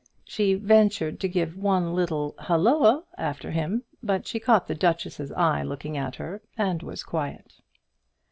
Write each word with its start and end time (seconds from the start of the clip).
She 0.23 0.55
ventured 0.55 1.19
to 1.19 1.29
give 1.29 1.55
one 1.55 1.93
little 1.93 2.33
halloa 2.39 3.03
after 3.19 3.51
him, 3.51 3.83
but 4.01 4.25
she 4.25 4.39
caught 4.39 4.65
the 4.65 4.73
duchess's 4.73 5.31
eye 5.33 5.61
looking 5.61 5.95
at 5.95 6.15
her, 6.15 6.41
and 6.57 6.81
was 6.81 7.03
quiet. 7.03 7.61